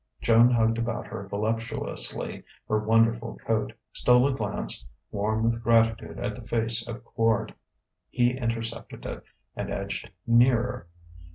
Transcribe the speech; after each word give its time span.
Joan 0.19 0.49
hugged 0.49 0.79
about 0.79 1.05
her 1.05 1.27
voluptuously 1.27 2.43
her 2.67 2.79
wonderful 2.79 3.37
coat, 3.45 3.71
stole 3.93 4.27
a 4.27 4.33
glance 4.33 4.89
warm 5.11 5.43
with 5.43 5.61
gratitude 5.61 6.17
at 6.17 6.33
the 6.33 6.41
face 6.41 6.87
of 6.87 7.03
Quard. 7.05 7.53
He 8.09 8.35
intercepted 8.35 9.05
it, 9.05 9.23
and 9.55 9.69
edged 9.69 10.09
nearer. 10.25 10.87